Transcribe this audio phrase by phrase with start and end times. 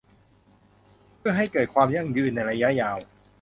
[1.17, 2.97] เพื่อให้เกิดความยั่งยืนในระยะยาว